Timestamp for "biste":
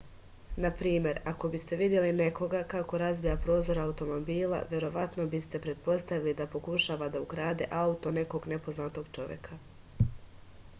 1.55-1.77, 5.35-5.63